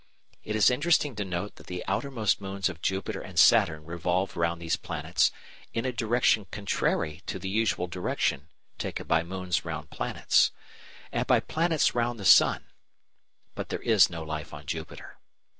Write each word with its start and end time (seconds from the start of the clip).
It 0.43 0.55
is 0.55 0.71
interesting 0.71 1.15
to 1.17 1.23
note 1.23 1.57
that 1.57 1.67
the 1.67 1.85
outermost 1.87 2.41
moons 2.41 2.69
of 2.69 2.81
Jupiter 2.81 3.21
and 3.21 3.37
Saturn 3.37 3.85
revolve 3.85 4.35
round 4.35 4.59
these 4.59 4.75
planets 4.75 5.29
in 5.75 5.85
a 5.85 5.91
direction 5.91 6.47
contrary 6.49 7.21
to 7.27 7.37
the 7.37 7.47
usual 7.49 7.85
direction 7.85 8.47
taken 8.79 9.05
by 9.05 9.21
moons 9.21 9.63
round 9.63 9.91
planets, 9.91 10.49
and 11.11 11.27
by 11.27 11.39
planets 11.39 11.93
round 11.93 12.19
the 12.19 12.25
sun. 12.25 12.65
But 13.53 13.69
there 13.69 13.83
is 13.83 14.09
no 14.09 14.23
life 14.23 14.55
on 14.55 14.65
Jupiter. 14.65 15.19